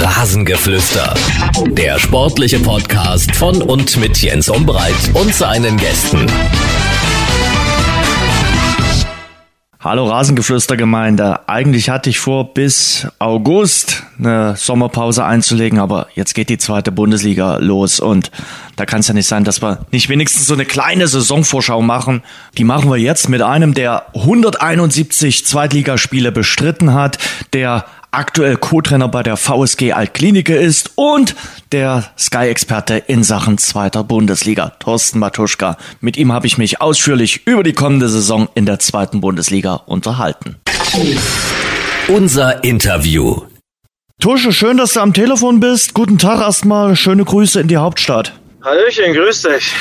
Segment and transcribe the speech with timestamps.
[0.00, 1.12] Rasengeflüster.
[1.70, 6.24] Der sportliche Podcast von und mit Jens Umbreit und seinen Gästen.
[9.80, 11.48] Hallo Rasengeflüstergemeinde.
[11.48, 17.56] Eigentlich hatte ich vor, bis August eine Sommerpause einzulegen, aber jetzt geht die zweite Bundesliga
[17.58, 18.30] los und
[18.76, 22.22] da kann es ja nicht sein, dass wir nicht wenigstens so eine kleine Saisonvorschau machen.
[22.56, 27.18] Die machen wir jetzt mit einem, der 171 Zweitligaspiele bestritten hat,
[27.52, 31.34] der aktuell Co-Trainer bei der VSG Altklinike ist und
[31.72, 35.76] der Sky-Experte in Sachen zweiter Bundesliga, Thorsten Matuschka.
[36.00, 40.56] Mit ihm habe ich mich ausführlich über die kommende Saison in der zweiten Bundesliga unterhalten.
[42.08, 43.42] Unser Interview.
[44.20, 45.94] Tusche, schön, dass du am Telefon bist.
[45.94, 46.96] Guten Tag erstmal.
[46.96, 48.32] Schöne Grüße in die Hauptstadt.
[48.68, 49.72] Hallöchen, grüß dich.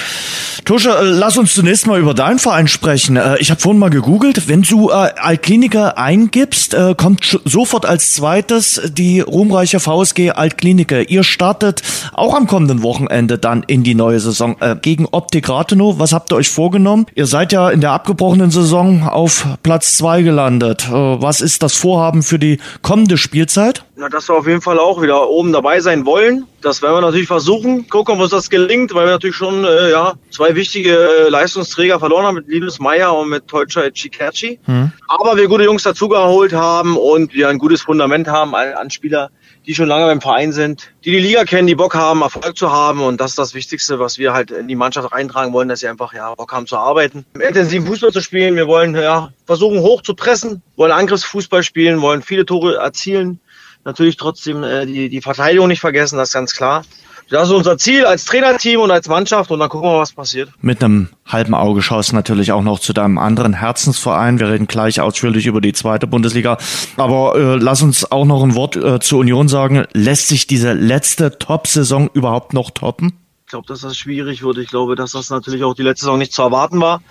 [0.64, 3.18] Tusche, äh, lass uns zunächst mal über deinen Verein sprechen.
[3.18, 4.48] Äh, ich habe vorhin mal gegoogelt.
[4.48, 11.10] Wenn du äh, Altkliniker eingibst, kommt sofort als zweites die ruhmreiche VSG Altkliniker.
[11.10, 11.82] Ihr startet
[12.14, 16.00] auch am kommenden Wochenende dann in die neue Saison gegen Optik Rathenow.
[16.00, 17.08] Was habt ihr euch vorgenommen?
[17.16, 20.88] Ihr seid ja in der abgebrochenen Saison auf Platz zwei gelandet.
[20.90, 23.84] Was ist das Vorhaben für die kommende Spielzeit?
[24.00, 26.46] Na, dass wir auf jeden Fall auch wieder oben dabei sein wollen.
[26.62, 27.90] Das werden wir natürlich versuchen.
[27.90, 32.00] Gucken, ob uns das gelingt, weil wir natürlich schon äh, ja, zwei wichtige äh, Leistungsträger
[32.00, 34.60] verloren haben mit Linus Meyer und mit Teutscher Chikachi.
[34.66, 34.92] Hm.
[35.08, 39.32] Aber wir gute Jungs dazugeholt haben und wir ein gutes Fundament haben an Spieler,
[39.66, 42.72] die schon lange beim Verein sind, die die Liga kennen, die Bock haben, Erfolg zu
[42.72, 43.02] haben.
[43.02, 45.88] Und das ist das Wichtigste, was wir halt in die Mannschaft reintragen wollen, dass sie
[45.88, 48.56] einfach ja, Bock haben zu arbeiten, intensiven Fußball zu spielen.
[48.58, 53.40] Wir wollen ja, versuchen, hoch zu pressen, wollen Angriffsfußball spielen, wollen viele Tore erzielen
[53.88, 56.84] natürlich trotzdem äh, die, die Verteidigung nicht vergessen, das ist ganz klar.
[57.30, 60.50] Das ist unser Ziel als Trainerteam und als Mannschaft und dann gucken wir, was passiert.
[60.62, 64.40] Mit einem halben Auge schaust du natürlich auch noch zu deinem anderen Herzensverein.
[64.40, 66.58] Wir reden gleich ausführlich über die zweite Bundesliga.
[66.96, 69.86] Aber äh, lass uns auch noch ein Wort äh, zur Union sagen.
[69.92, 73.12] Lässt sich diese letzte Top-Saison überhaupt noch toppen?
[73.46, 74.58] Ich glaube, dass das schwierig wird.
[74.60, 77.02] Ich glaube, dass das natürlich auch die letzte Saison nicht zu erwarten war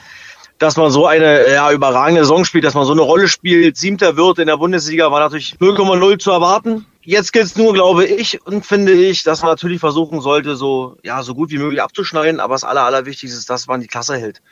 [0.58, 4.16] dass man so eine ja, überragende Saison spielt, dass man so eine Rolle spielt, siebter
[4.16, 6.86] wird in der Bundesliga, war natürlich 0,0 zu erwarten.
[7.02, 10.96] Jetzt gilt es nur, glaube ich, und finde ich, dass man natürlich versuchen sollte, so,
[11.04, 12.40] ja, so gut wie möglich abzuschneiden.
[12.40, 14.42] Aber das Aller, Allerwichtigste ist, dass man die Klasse hält.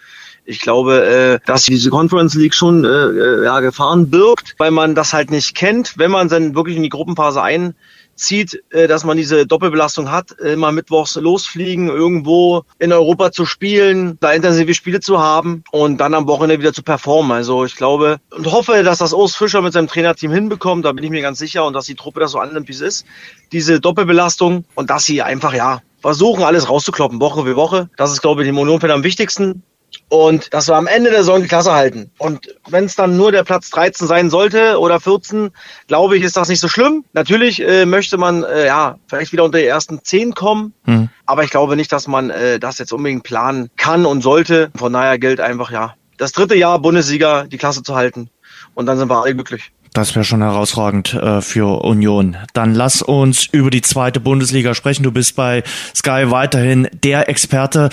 [0.45, 4.95] Ich glaube, äh, dass diese Conference League schon äh, äh ja, Gefahren birgt, weil man
[4.95, 5.95] das halt nicht kennt.
[5.99, 7.75] Wenn man dann wirklich in die Gruppenphase ein
[8.15, 14.19] zieht, äh, dass man diese Doppelbelastung hat, immer mittwochs losfliegen, irgendwo in Europa zu spielen,
[14.21, 17.33] da intensive Spiele zu haben und dann am Wochenende wieder zu performen.
[17.33, 21.05] Also ich glaube und hoffe, dass das Urs Fischer mit seinem Trainerteam hinbekommt, da bin
[21.05, 23.07] ich mir ganz sicher und dass die Truppe das so annimmt, wie es ist.
[23.53, 27.89] Diese Doppelbelastung und dass sie einfach, ja, versuchen, alles rauszukloppen, Woche für Woche.
[27.97, 29.63] Das ist, glaube ich, dem Union am wichtigsten
[30.09, 32.11] und dass wir am Ende der Saison die Klasse halten.
[32.19, 35.51] Und wenn es dann nur der Platz 13 sein sollte oder 14,
[35.87, 37.05] glaube ich, ist das nicht so schlimm.
[37.13, 41.09] Natürlich äh, möchte man äh, ja vielleicht wieder unter die ersten 10 kommen, hm.
[41.27, 44.71] aber ich glaube nicht, dass man äh, das jetzt unbedingt planen kann und sollte.
[44.77, 48.31] Von daher gilt einfach ja, das dritte Jahr Bundesliga die Klasse zu halten
[48.75, 49.73] und dann sind wir alle glücklich.
[49.95, 52.37] Das wäre schon herausragend äh, für Union.
[52.53, 55.05] Dann lass uns über die zweite Bundesliga sprechen.
[55.05, 55.63] Du bist bei
[55.95, 57.91] Sky weiterhin der Experte.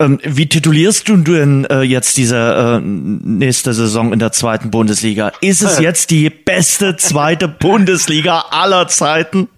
[0.00, 5.30] Ähm, wie titulierst du denn äh, jetzt diese äh, nächste Saison in der zweiten Bundesliga?
[5.42, 9.48] Ist es jetzt die beste zweite Bundesliga aller Zeiten?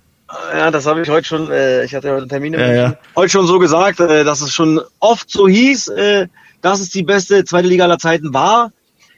[0.52, 2.98] Ja, das habe ich heute schon, äh, ich hatte heute Termine ja, ja.
[3.14, 6.26] heute schon so gesagt, äh, dass es schon oft so hieß, äh,
[6.60, 8.72] dass es die beste zweite Liga aller Zeiten war.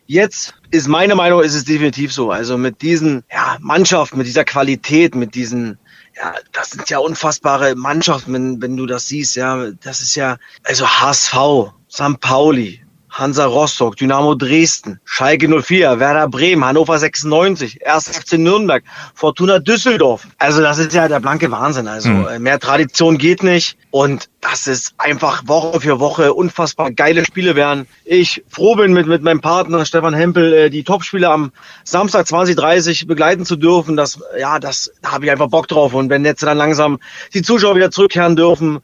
[0.06, 2.32] Jetzt ist meine Meinung, ist es definitiv so.
[2.32, 5.78] Also mit diesen ja, Mannschaften, mit dieser Qualität, mit diesen
[6.16, 9.70] ja, das sind ja unfassbare Mannschaften, wenn, wenn du das siehst, ja.
[9.82, 12.20] Das ist ja, also HSV, St.
[12.20, 12.84] Pauli,
[13.14, 18.08] Hansa Rostock, Dynamo Dresden, Schalke 04, Werder Bremen, Hannover 96, 1.
[18.08, 18.82] FC Nürnberg,
[19.14, 20.26] Fortuna Düsseldorf.
[20.38, 21.86] Also das ist ja der blanke Wahnsinn.
[21.86, 22.42] Also mhm.
[22.42, 23.76] mehr Tradition geht nicht.
[23.92, 27.86] Und das ist einfach Woche für Woche unfassbar geile Spiele werden.
[28.04, 31.53] Ich froh bin mit, mit meinem Partner Stefan Hempel, äh, die Topspiele am
[31.84, 33.97] Samstag 2030 begleiten zu dürfen.
[33.97, 35.94] Das, ja, das da habe ich einfach Bock drauf.
[35.94, 36.98] Und wenn jetzt dann langsam
[37.33, 38.80] die Zuschauer wieder zurückkehren dürfen,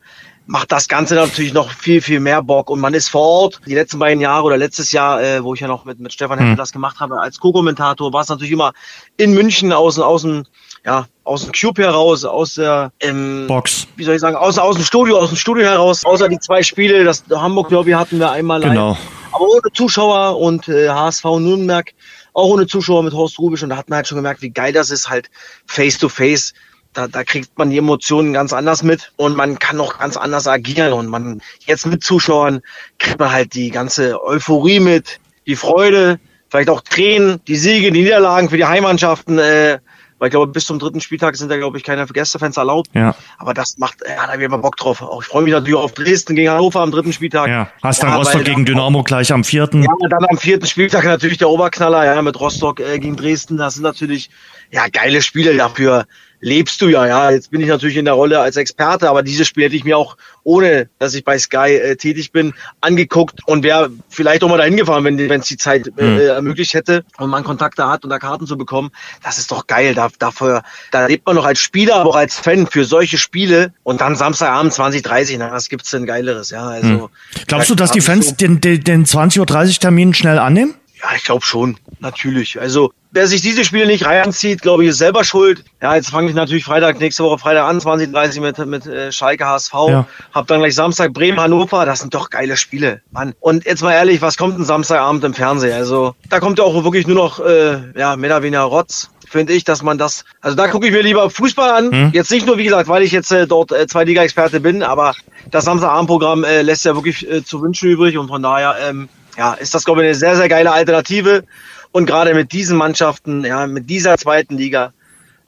[0.51, 2.71] macht das Ganze natürlich noch viel, viel mehr Bock.
[2.71, 3.61] Und man ist vor Ort.
[3.67, 6.39] Die letzten beiden Jahre oder letztes Jahr, äh, wo ich ja noch mit, mit Stefan
[6.39, 6.59] Hempel mhm.
[6.59, 8.73] das gemacht habe, als Co-Kommentator, war es natürlich immer
[9.17, 10.45] in München aus, aus dem,
[10.85, 13.87] ja, aus dem Cube heraus, aus der ähm, Box.
[13.95, 16.65] Wie soll ich sagen, aus, aus dem Studio, aus dem Studio heraus, außer die zwei
[16.65, 18.61] Spiele, das Hamburg Derby hatten wir einmal.
[18.61, 18.95] Genau.
[18.95, 18.99] Ein,
[19.31, 21.93] aber ohne Zuschauer und äh, HSV Nürnberg
[22.33, 24.73] auch ohne Zuschauer mit Horst Rubisch und da hat man halt schon gemerkt, wie geil
[24.73, 25.31] das ist, halt
[25.67, 26.55] face to face
[26.93, 30.47] da, da kriegt man die Emotionen ganz anders mit und man kann auch ganz anders
[30.47, 32.61] agieren und man jetzt mit Zuschauern
[32.99, 38.03] kriegt man halt die ganze Euphorie mit, die Freude, vielleicht auch Tränen, die Siege, die
[38.03, 39.79] Niederlagen für die Heimmannschaften, äh,
[40.19, 42.91] weil ich glaube, bis zum dritten Spieltag sind da, glaube ich, keine Gästefans erlaubt.
[42.93, 43.15] Ja.
[43.39, 45.01] Aber das macht, ja, da habe ich immer Bock drauf.
[45.01, 47.49] Auch ich freue mich natürlich auf Dresden gegen Hannover am dritten Spieltag.
[47.49, 47.71] Ja.
[47.83, 49.83] Hast dann Rostock gegen Dynamo gleich am vierten.
[49.83, 53.57] Ja, dann am vierten Spieltag natürlich der Oberknaller, ja, mit Rostock äh, gegen Dresden.
[53.57, 54.29] Das sind natürlich,
[54.71, 56.05] ja, geile Spiele dafür
[56.41, 57.31] lebst du ja, ja.
[57.31, 59.97] Jetzt bin ich natürlich in der Rolle als Experte, aber dieses Spiel hätte ich mir
[59.97, 64.59] auch, ohne dass ich bei Sky äh, tätig bin, angeguckt und wäre vielleicht auch mal
[64.59, 66.21] dahin gefahren, wenn es die Zeit äh, mhm.
[66.21, 68.91] ermöglicht hätte und man Kontakte hat und da Karten zu bekommen.
[69.23, 69.95] Das ist doch geil.
[69.95, 73.73] Da, dafür, da lebt man noch als Spieler, aber auch als Fan für solche Spiele
[73.83, 76.67] und dann Samstagabend 20.30 na, was gibt's denn Geileres, ja.
[76.67, 77.09] Also, mhm.
[77.47, 80.75] Glaubst du, dass die Fans den, den, den 20.30 Uhr Termin schnell annehmen?
[81.03, 82.61] Ja, ich glaube schon, natürlich.
[82.61, 85.65] Also wer sich diese Spiele nicht reinzieht, glaube ich, ist selber schuld.
[85.81, 89.47] Ja, jetzt fange ich natürlich Freitag, nächste Woche Freitag an, 2030 mit, mit äh, Schalke
[89.47, 89.73] HSV.
[89.89, 90.07] Ja.
[90.33, 91.87] Hab dann gleich Samstag Bremen, Hannover.
[91.87, 93.35] Das sind doch geile Spiele, Mann.
[93.41, 95.73] Und jetzt mal ehrlich, was kommt ein Samstagabend im Fernsehen?
[95.73, 99.53] Also da kommt ja auch wirklich nur noch, äh, ja, mehr oder weniger Rotz finde
[99.53, 101.93] ich, dass man das, also da gucke ich mir lieber Fußball an.
[101.93, 102.11] Hm.
[102.13, 105.15] Jetzt nicht nur, wie gesagt, weil ich jetzt äh, dort äh, zwei Liga-Experte bin, aber
[105.51, 109.09] das Samstagabendprogramm äh, lässt ja wirklich äh, zu wünschen übrig und von daher ähm,
[109.41, 111.45] ja, ist das, glaube ich, eine sehr, sehr geile Alternative.
[111.93, 114.93] Und gerade mit diesen Mannschaften, ja, mit dieser zweiten Liga,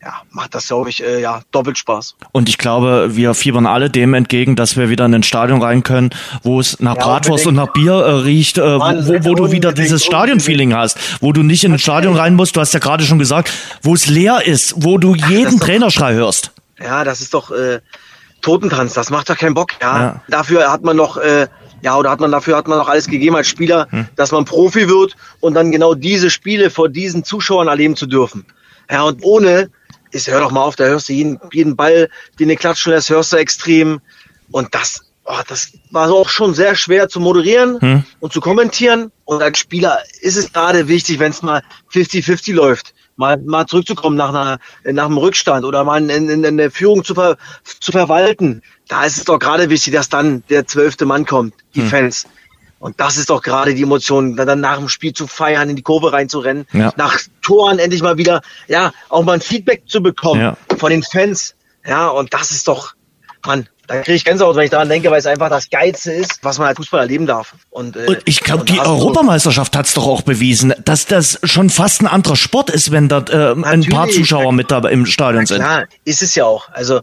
[0.03, 2.17] ja, macht das, glaube ich, äh, ja, doppelt Spaß.
[2.33, 5.83] Und ich glaube, wir fiebern alle dem entgegen, dass wir wieder in ein Stadion rein
[5.83, 6.09] können,
[6.43, 9.53] wo es nach ja, Bratwurst und nach Bier äh, riecht, äh, Mann, wo, wo du
[9.53, 12.81] wieder dieses Stadionfeeling hast, wo du nicht in ein Stadion rein musst, du hast ja
[12.81, 13.53] gerade schon gesagt,
[13.83, 16.51] wo es leer ist, wo du jeden Ach, Trainerschrei hörst.
[16.83, 17.81] Ja, das ist doch äh,
[18.41, 20.01] Totentanz, das macht doch keinen Bock, ja.
[20.01, 20.23] ja.
[20.29, 21.47] Dafür hat man noch äh,
[21.83, 24.07] ja, oder hat man dafür hat man auch alles gegeben als Spieler, hm.
[24.17, 28.47] dass man Profi wird und dann genau diese Spiele vor diesen Zuschauern erleben zu dürfen.
[28.91, 29.71] Ja, und ohne,
[30.13, 32.09] ist, hör doch mal auf, da hörst du jeden, jeden Ball,
[32.39, 34.01] den du klatschen lässt, hörst du extrem.
[34.51, 38.05] Und das, oh, das war auch schon sehr schwer zu moderieren hm.
[38.21, 39.11] und zu kommentieren.
[39.25, 41.63] Und als Spieler ist es gerade wichtig, wenn es mal
[41.93, 46.57] 50-50 läuft mal, mal zurückzukommen nach, einer, nach einem Rückstand oder mal in, in, in
[46.57, 48.63] der Führung zu, ver, zu verwalten.
[48.93, 51.89] Da ist es doch gerade wichtig, dass dann der zwölfte Mann kommt, die hm.
[51.89, 52.27] Fans.
[52.79, 55.83] Und das ist doch gerade die Emotion, dann nach dem Spiel zu feiern, in die
[55.83, 56.93] Kurve reinzurennen, ja.
[56.99, 60.57] nach Toren endlich mal wieder, ja, auch mal ein Feedback zu bekommen ja.
[60.77, 61.55] von den Fans.
[61.87, 62.93] Ja, und das ist doch,
[63.47, 66.41] Mann, da kriege ich Gänsehaut, wenn ich daran denke, weil es einfach das Geilste ist,
[66.43, 67.55] was man als Fußball erleben darf.
[67.71, 71.71] Und, äh, und ich glaube, die Europameisterschaft hat es doch auch bewiesen, dass das schon
[71.71, 75.47] fast ein anderer Sport ist, wenn da äh, ein paar Zuschauer mit da im Stadion
[75.47, 75.63] sind.
[75.63, 76.69] Ja, ist es ja auch.
[76.71, 77.01] Also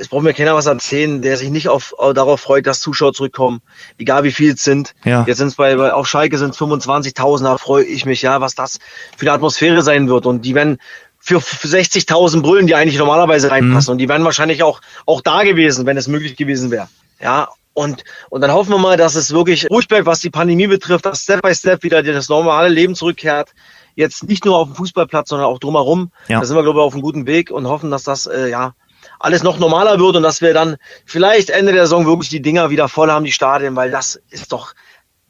[0.00, 3.60] es braucht mir keiner was erzählen, der sich nicht auf, darauf freut, dass Zuschauer zurückkommen,
[3.98, 4.94] egal wie viel es sind.
[5.04, 5.24] Ja.
[5.26, 8.54] Jetzt sind es bei, bei auf Schalke sind 25.000, da freue ich mich ja, was
[8.54, 8.78] das
[9.16, 10.24] für eine Atmosphäre sein wird.
[10.24, 10.78] Und die werden
[11.18, 13.90] für 60.000 Brüllen, die eigentlich normalerweise reinpassen.
[13.90, 13.92] Mhm.
[13.92, 16.88] Und die wären wahrscheinlich auch, auch da gewesen, wenn es möglich gewesen wäre.
[17.20, 20.66] Ja, und, und dann hoffen wir mal, dass es wirklich ruhig bleibt, was die Pandemie
[20.66, 23.50] betrifft, dass Step by Step wieder das normale Leben zurückkehrt.
[23.96, 26.10] Jetzt nicht nur auf dem Fußballplatz, sondern auch drumherum.
[26.28, 26.40] Ja.
[26.40, 28.74] Da sind wir, glaube ich, auf einem guten Weg und hoffen, dass das, äh, ja,
[29.20, 32.70] alles noch normaler wird und dass wir dann vielleicht Ende der Saison wirklich die Dinger
[32.70, 34.72] wieder voll haben, die Stadien, weil das ist doch,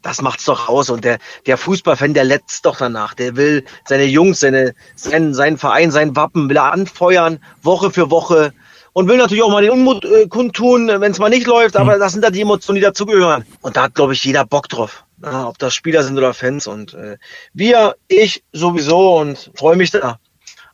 [0.00, 0.90] das macht's doch aus.
[0.90, 3.14] Und der, der Fußballfan, der letzt doch danach.
[3.14, 8.10] Der will seine Jungs, seine, seinen, seinen Verein, sein Wappen, will er anfeuern, Woche für
[8.10, 8.54] Woche.
[8.92, 11.96] Und will natürlich auch mal den Unmut äh, kundtun, wenn es mal nicht läuft, aber
[11.96, 12.00] mhm.
[12.00, 13.44] das sind da die Emotionen, die dazugehören.
[13.60, 15.04] Und da hat, glaube ich, jeder Bock drauf.
[15.22, 16.66] Ja, ob das Spieler sind oder Fans.
[16.66, 17.16] Und äh,
[17.52, 20.19] wir, ich sowieso und freue mich da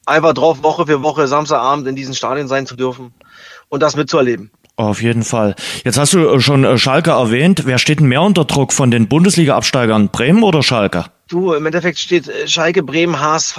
[0.07, 3.13] einfach drauf, Woche für Woche, Samstagabend in diesen Stadien sein zu dürfen
[3.69, 4.51] und das mitzuerleben.
[4.77, 5.55] Auf jeden Fall.
[5.85, 7.63] Jetzt hast du äh, schon äh, Schalke erwähnt.
[7.65, 10.11] Wer steht denn mehr unter Druck von den Bundesliga-Absteigern?
[10.11, 11.07] Bremen oder Schalke?
[11.29, 13.59] Du, im Endeffekt steht äh, Schalke, Bremen, HSV.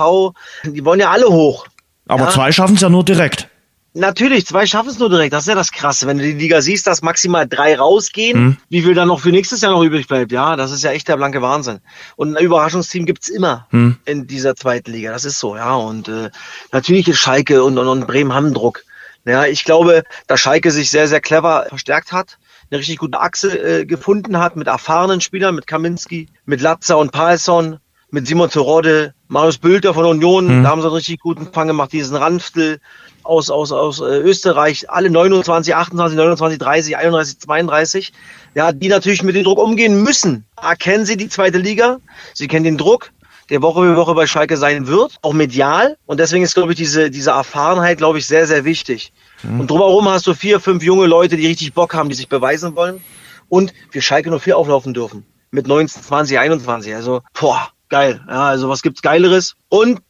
[0.63, 1.65] Die wollen ja alle hoch.
[2.07, 2.29] Aber ja?
[2.29, 3.49] zwei schaffen es ja nur direkt.
[3.97, 5.33] Natürlich, zwei schaffen es nur direkt.
[5.33, 6.05] Das ist ja das Krasse.
[6.05, 8.57] Wenn du die Liga siehst, dass maximal drei rausgehen, hm.
[8.69, 11.07] wie viel dann noch für nächstes Jahr noch übrig bleibt, ja, das ist ja echt
[11.07, 11.79] der blanke Wahnsinn.
[12.15, 13.97] Und ein Überraschungsteam gibt's immer hm.
[14.05, 15.11] in dieser zweiten Liga.
[15.11, 15.73] Das ist so, ja.
[15.73, 16.29] Und äh,
[16.71, 18.83] natürlich ist Schalke und, und, und Bremen haben Druck.
[19.25, 22.37] Ja, ich glaube, dass Schalke sich sehr, sehr clever verstärkt hat,
[22.69, 27.11] eine richtig gute Achse äh, gefunden hat mit erfahrenen Spielern, mit Kaminski, mit Latza und
[27.11, 27.79] Palsson,
[28.11, 30.63] mit Simon Terodde, Marius Bülter von Union, mhm.
[30.63, 32.79] da haben sie einen richtig guten Fang gemacht, diesen Ranftel
[33.27, 38.13] aus, aus, aus äh, Österreich, alle 29, 28, 29, 30, 31, 32,
[38.55, 40.45] ja, die natürlich mit dem Druck umgehen müssen.
[40.61, 41.99] Erkennen sie die zweite Liga,
[42.33, 43.11] sie kennen den Druck,
[43.49, 45.97] der Woche für Woche bei Schalke sein wird, auch medial.
[46.05, 49.13] Und deswegen ist, glaube ich, diese, diese Erfahrenheit, glaube ich, sehr, sehr wichtig.
[49.43, 49.61] Mhm.
[49.61, 52.75] Und drumherum hast du vier, fünf junge Leute, die richtig Bock haben, die sich beweisen
[52.75, 53.01] wollen.
[53.49, 55.25] Und für Schalke nur vier auflaufen dürfen.
[55.51, 56.93] Mit 19, 20, 21.
[56.93, 58.21] Also, boah, geil.
[58.27, 59.55] Ja, also was gibt's Geileres?
[59.69, 60.01] Und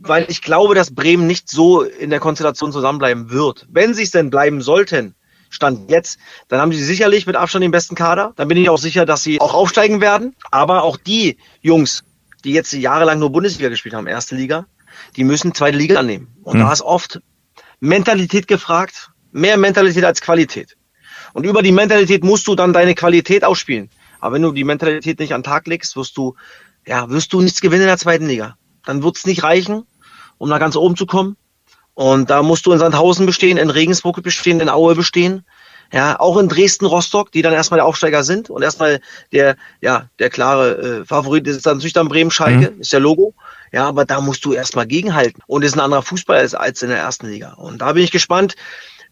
[0.00, 3.66] weil ich glaube, dass Bremen nicht so in der Konstellation zusammenbleiben wird.
[3.70, 5.14] Wenn sie es denn bleiben sollten,
[5.50, 8.32] Stand jetzt, dann haben sie sicherlich mit Abstand den besten Kader.
[8.36, 10.34] Dann bin ich auch sicher, dass sie auch aufsteigen werden.
[10.50, 12.02] Aber auch die Jungs
[12.44, 14.66] die jetzt jahrelang nur Bundesliga gespielt haben, erste Liga,
[15.16, 16.28] die müssen zweite Liga annehmen.
[16.42, 16.60] Und Hm.
[16.60, 17.20] da ist oft
[17.80, 20.76] Mentalität gefragt, mehr Mentalität als Qualität.
[21.32, 23.90] Und über die Mentalität musst du dann deine Qualität ausspielen.
[24.20, 26.36] Aber wenn du die Mentalität nicht an den Tag legst, wirst du,
[26.86, 28.56] ja, wirst du nichts gewinnen in der zweiten Liga.
[28.84, 29.84] Dann wird es nicht reichen,
[30.38, 31.36] um da ganz oben zu kommen.
[31.94, 35.44] Und da musst du in Sandhausen bestehen, in Regensburg bestehen, in Aue bestehen.
[35.92, 39.00] Ja, auch in Dresden, Rostock, die dann erstmal der Aufsteiger sind und erstmal
[39.32, 43.34] der, ja, der klare äh, Favorit ist dann natürlich dann Bremen Schalke, ist der Logo.
[43.70, 45.40] Ja, aber da musst du erstmal gegenhalten.
[45.46, 47.52] Und ist ein anderer Fußball als, als in der ersten Liga.
[47.52, 48.56] Und da bin ich gespannt,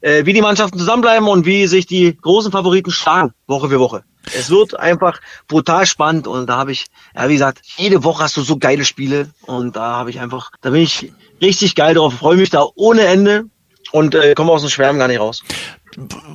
[0.00, 4.02] äh, wie die Mannschaften zusammenbleiben und wie sich die großen Favoriten schlagen, Woche für Woche.
[4.34, 8.36] Es wird einfach brutal spannend und da habe ich, ja wie gesagt, jede Woche hast
[8.36, 12.14] du so geile Spiele und da habe ich einfach, da bin ich richtig geil drauf,
[12.14, 13.44] freue mich da ohne Ende
[13.90, 15.42] und äh, komme aus dem Schwärmen gar nicht raus.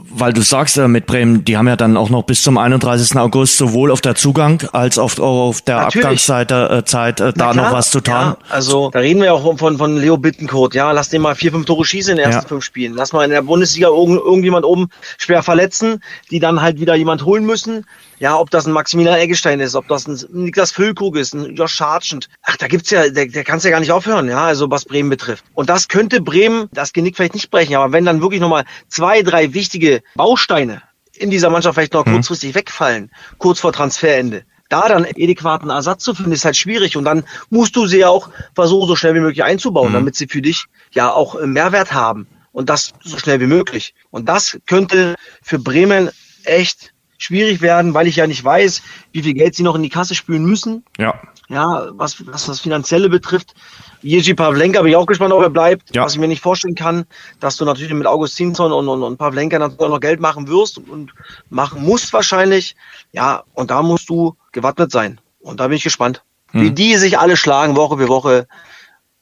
[0.09, 3.17] Weil du sagst äh, mit Bremen, die haben ja dann auch noch bis zum 31.
[3.17, 6.05] August sowohl auf der Zugang als auch auf der Natürlich.
[6.05, 8.13] Abgangsseite äh, Zeit, äh, da klar, noch was zu tun.
[8.13, 10.75] Ja, also da reden wir auch von, von Leo Bittencourt.
[10.75, 12.47] Ja, lass den mal vier, fünf Tore schießen in den ersten Ja.
[12.47, 12.93] fünf Spielen.
[12.93, 17.25] Lass mal in der Bundesliga irgend, irgendjemand oben schwer verletzen, die dann halt wieder jemand
[17.25, 17.85] holen müssen.
[18.19, 21.79] Ja, ob das ein Maximilian Eggestein ist, ob das ein Niklas Füllkrug ist, ein Josh
[21.79, 22.29] Hartschend.
[22.41, 25.09] Ach, da gibt's ja, der, der kann's ja gar nicht aufhören, ja, also was Bremen
[25.09, 25.43] betrifft.
[25.53, 29.21] Und das könnte Bremen das Genick vielleicht nicht brechen, aber wenn dann wirklich nochmal zwei,
[29.21, 30.81] drei wichtige Bausteine
[31.13, 36.13] in dieser Mannschaft vielleicht noch kurzfristig wegfallen, kurz vor Transferende, da dann adäquaten Ersatz zu
[36.13, 36.97] finden, ist halt schwierig.
[36.97, 40.27] Und dann musst du sie ja auch versuchen, so schnell wie möglich einzubauen, damit sie
[40.27, 42.27] für dich ja auch äh, Mehrwert haben.
[42.51, 43.93] Und das so schnell wie möglich.
[44.09, 46.09] Und das könnte für Bremen
[46.43, 49.89] echt schwierig werden, weil ich ja nicht weiß, wie viel Geld sie noch in die
[49.89, 50.83] Kasse spülen müssen.
[50.97, 51.21] Ja.
[51.49, 53.53] Ja, was, was das Finanzielle betrifft.
[54.01, 55.95] Jerzy Pavlenka bin ich auch gespannt, ob er bleibt.
[55.95, 56.03] Ja.
[56.03, 57.05] Was ich mir nicht vorstellen kann,
[57.39, 60.77] dass du natürlich mit Augustinsson und, und, und Pavlenka natürlich auch noch Geld machen wirst
[60.77, 61.13] und
[61.49, 62.75] machen musst wahrscheinlich.
[63.13, 65.21] Ja, und da musst du gewappnet sein.
[65.39, 68.47] Und da bin ich gespannt, wie die sich alle schlagen, Woche für Woche.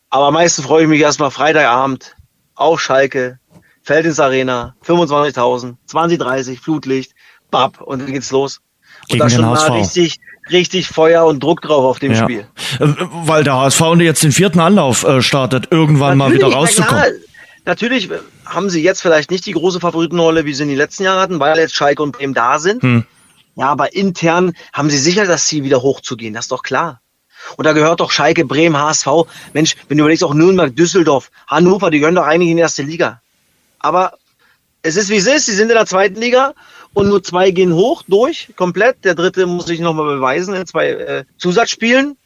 [0.09, 2.15] Aber am meisten freue ich mich erstmal Freitagabend
[2.55, 3.39] auf Schalke,
[3.83, 7.13] Feldins Arena, 25.000, 2030, Flutlicht,
[7.51, 8.61] bab, und dann geht's los.
[9.01, 10.19] Und Gegen da den schon mal richtig,
[10.51, 12.23] richtig Feuer und Druck drauf auf dem ja.
[12.23, 12.47] Spiel.
[12.79, 12.87] Äh,
[13.23, 17.03] Weil der HSV jetzt den vierten Anlauf äh, startet, irgendwann mal wieder na rauszukommen.
[17.03, 17.13] klar,
[17.65, 18.09] Natürlich
[18.45, 21.39] haben sie jetzt vielleicht nicht die große Favoritenrolle, wie sie in den letzten Jahren hatten,
[21.39, 22.83] weil jetzt Schalke und Bremen da sind.
[22.83, 23.05] Hm.
[23.55, 26.33] Ja, aber intern haben sie sicher das Ziel, wieder hochzugehen.
[26.33, 27.01] Das ist doch klar.
[27.57, 29.07] Und da gehört doch Schalke, Bremen, HSV.
[29.53, 32.83] Mensch, wenn du überlegst, auch Nürnberg, Düsseldorf, Hannover, die gehören doch eigentlich in die erste
[32.83, 33.21] Liga.
[33.79, 34.13] Aber
[34.81, 35.47] es ist wie es ist.
[35.47, 36.53] Sie sind in der zweiten Liga
[36.95, 39.03] und nur zwei gehen hoch durch, komplett.
[39.03, 42.17] Der dritte muss sich nochmal beweisen in zwei äh, Zusatzspielen.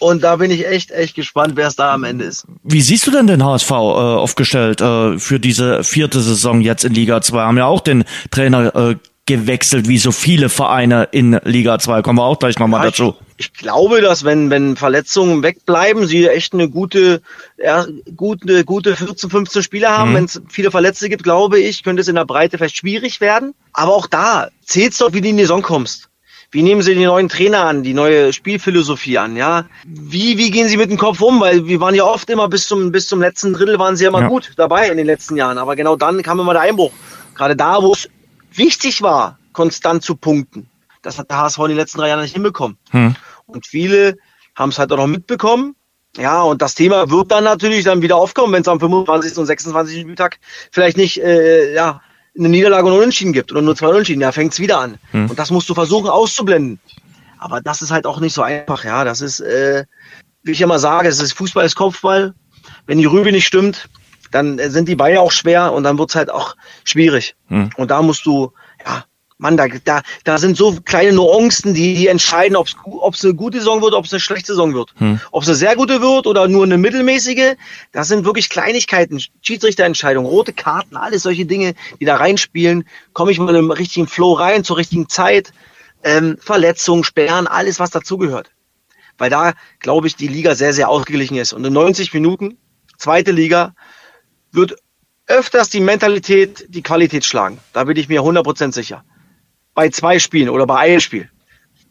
[0.00, 2.46] Und da bin ich echt, echt gespannt, wer es da am Ende ist.
[2.64, 6.94] Wie siehst du denn den HSV äh, aufgestellt äh, für diese vierte Saison jetzt in
[6.94, 7.38] Liga 2?
[7.38, 8.96] Haben ja auch den Trainer äh,
[9.30, 12.02] gewechselt, wie so viele Vereine in Liga 2.
[12.02, 13.14] Kommen wir auch gleich nochmal Ja, dazu.
[13.36, 17.22] Ich, ich glaube, dass wenn, wenn Verletzungen wegbleiben, sie echt eine gute,
[17.56, 20.14] ja, gute, gute 14, 15 Spieler haben.
[20.14, 23.54] Wenn es viele Verletzte gibt, glaube ich, könnte es in der Breite vielleicht schwierig werden.
[23.72, 26.08] Aber auch da zählt's doch, wie du in die Saison kommst.
[26.52, 29.66] Wie nehmen Sie den neuen Trainer an, die neue Spielphilosophie an, ja?
[29.86, 31.40] Wie, wie gehen Sie mit dem Kopf um?
[31.40, 34.10] Weil wir waren ja oft immer bis zum, bis zum letzten Drittel waren Sie ja
[34.10, 34.28] mal Ja.
[34.28, 35.58] gut dabei in den letzten Jahren.
[35.58, 36.90] Aber genau dann kam immer der Einbruch.
[37.36, 38.08] Gerade da, wo es
[38.52, 40.68] wichtig war, konstant zu punkten.
[41.02, 42.76] Das hat der HSV in den letzten drei Jahren nicht hinbekommen.
[42.90, 43.16] Hm.
[43.46, 44.16] Und viele
[44.54, 45.74] haben es halt auch noch mitbekommen.
[46.16, 49.38] Ja, und das Thema wird dann natürlich dann wieder aufkommen, wenn es am 25.
[49.38, 50.00] und 26.
[50.00, 50.38] Spieltag
[50.72, 52.00] vielleicht nicht äh, ja,
[52.36, 54.20] eine Niederlage und Unentschieden gibt oder nur zwei Unentschieden.
[54.20, 54.98] Ja, fängt es wieder an.
[55.12, 56.80] Und das musst du versuchen auszublenden.
[57.38, 58.84] Aber das ist halt auch nicht so einfach.
[58.84, 59.84] Ja, das ist, äh,
[60.42, 62.34] wie ich immer sage, es ist Fußball ist Kopfball.
[62.86, 63.88] Wenn die Rübe nicht stimmt,
[64.30, 67.36] dann äh, sind die Beine auch schwer und dann wird's halt auch schwierig.
[67.48, 67.70] Hm.
[67.76, 68.52] Und da musst du,
[68.84, 69.04] ja,
[69.40, 72.66] Mann, da, da, da sind so kleine Nuancen, die, die entscheiden, ob
[73.14, 74.92] es eine gute Saison wird, ob es eine schlechte Saison wird.
[75.30, 77.56] Ob es eine sehr gute wird oder nur eine mittelmäßige,
[77.90, 82.84] das sind wirklich Kleinigkeiten, Schiedsrichterentscheidungen, rote Karten, alles solche Dinge, die da reinspielen.
[83.14, 85.54] Komme ich mit einem richtigen Flow rein, zur richtigen Zeit,
[86.04, 88.50] ähm, Verletzungen, Sperren, alles, was dazugehört.
[89.16, 91.54] Weil da, glaube ich, die Liga sehr, sehr ausgeglichen ist.
[91.54, 92.58] Und in 90 Minuten,
[92.98, 93.74] zweite Liga,
[94.52, 94.76] wird
[95.26, 97.58] öfters die Mentalität die Qualität schlagen.
[97.72, 99.04] Da bin ich mir 100% sicher.
[99.74, 101.30] Bei zwei Spielen oder bei einem Spiel.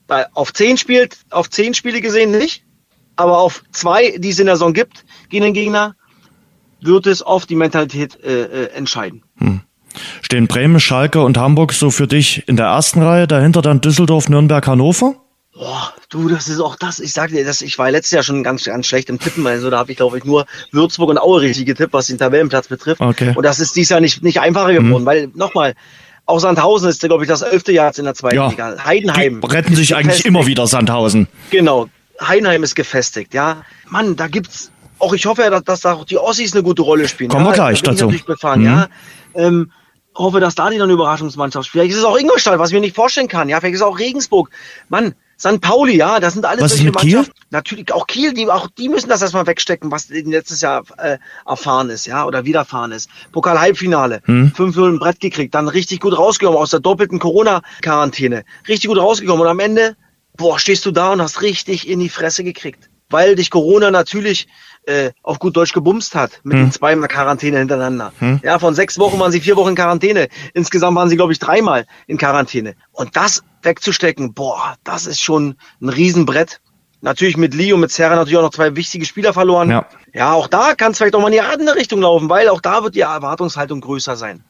[0.08, 2.64] Bei, auf zehn spielt, auf zehn Spiele gesehen nicht,
[3.16, 5.96] aber auf zwei, die es in der Saison gibt, gegen den Gegner,
[6.82, 9.24] wird es oft die Mentalität äh, äh, entscheiden.
[10.22, 14.30] Stehen Bremen, Schalke und Hamburg so für dich in der ersten Reihe, dahinter dann Düsseldorf,
[14.30, 15.16] Nürnberg, Hannover?
[15.60, 17.02] Boah, du, das ist auch das.
[17.02, 19.46] Ich sag dir, das, ich war letztes Jahr schon ganz, ganz schlecht im Tippen.
[19.46, 22.70] Also da habe ich, glaube ich, nur Würzburg und Aue richtig getippt, was den Tabellenplatz
[22.70, 23.02] betrifft.
[23.02, 23.34] Okay.
[23.36, 25.74] Und das ist dieses Jahr nicht, nicht einfacher geworden, weil nochmal,
[26.26, 28.48] auch Sandhausen ist, glaube ich, das elfte Jahr jetzt in der zweiten Ja.
[28.48, 28.78] Liga.
[28.86, 29.42] Heidenheim.
[29.42, 30.28] Die retten sich eigentlich gefestigt.
[30.28, 31.28] immer wieder Sandhausen.
[31.50, 31.90] Genau.
[32.22, 33.64] Heidenheim ist gefestigt, ja.
[33.90, 37.08] Mann, da gibt's auch ich hoffe, dass, dass da auch die Ossis eine gute Rolle
[37.10, 37.30] spielen.
[37.30, 38.14] Kommen ja, wir gleich da dazu.
[38.26, 38.66] Befahren, Mhm.
[38.66, 38.88] ja.
[39.34, 39.72] Ähm,
[40.16, 41.82] hoffe, dass da die eine Überraschungsmannschaft spielt.
[41.84, 43.50] Vielleicht ist es auch Ingolstadt, was ich mir nicht vorstellen kann.
[43.50, 44.50] Ja, vielleicht ist es auch Regensburg.
[44.88, 45.62] Mann, St.
[45.62, 46.92] Pauli, ja, das sind alles Was solche?
[46.92, 47.32] Mannschaften.
[47.50, 51.18] Natürlich auch Kiel, die, auch die müssen das erstmal wegstecken, was letztes Jahr äh,
[51.48, 53.10] erfahren ist, ja, oder widerfahren ist.
[53.32, 54.52] Pokal-Halbfinale, Hm.
[54.56, 58.44] 5-0 ein Brett gekriegt, dann richtig gut rausgekommen aus der doppelten Corona-Quarantäne.
[58.68, 59.96] Richtig gut rausgekommen und am Ende,
[60.36, 62.90] boah, stehst du da und hast richtig in die Fresse gekriegt.
[63.10, 64.48] Weil dich Corona natürlich
[64.86, 66.66] äh, auf gut Deutsch gebumst hat mit Hm.
[66.66, 68.12] den zweimal Quarantäne hintereinander.
[68.44, 70.28] Ja, von sechs Wochen waren sie vier Wochen in Quarantäne.
[70.54, 72.76] Insgesamt waren sie, glaube ich, dreimal in Quarantäne.
[72.92, 76.62] Und das wegzustecken, boah, das ist schon ein Riesenbrett.
[77.02, 79.70] Natürlich mit Lee und mit Serra natürlich auch noch zwei wichtige Spieler verloren.
[79.70, 79.86] Ja.
[80.14, 82.62] ja auch da kann es vielleicht auch mal in die andere Richtung laufen, weil auch
[82.62, 84.44] da wird die Erwartungshaltung größer sein.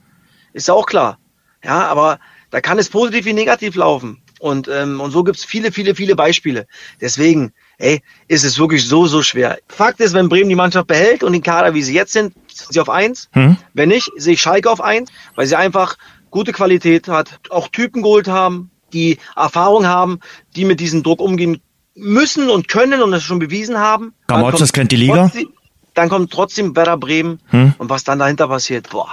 [0.54, 1.20] Ist ja auch klar.
[1.64, 4.22] Ja, aber da kann es positiv wie negativ laufen.
[4.40, 6.66] Und, ähm, und so gibt's viele, viele, viele Beispiele.
[7.02, 9.60] Deswegen, ey, ist es wirklich so, so schwer.
[9.68, 12.74] Fakt ist, wenn Bremen die Mannschaft behält und den Kader, wie sie jetzt sind, sind
[12.74, 13.30] sie auf eins.
[13.34, 13.58] Hm?
[13.74, 15.98] Wenn nicht, sehe ich Schalke auf eins, weil sie einfach
[16.32, 20.20] gute Qualität hat, auch Typen geholt haben, die Erfahrung haben,
[20.56, 21.62] die mit diesem Druck umgehen
[21.96, 24.14] müssen und können und das schon bewiesen haben.
[24.28, 25.16] Kommt kennt die Liga.
[25.30, 25.50] trotzdem-
[25.96, 27.74] Dann kommt trotzdem Werder Bremen Hm.
[27.78, 29.10] und was dann dahinter passiert, boah,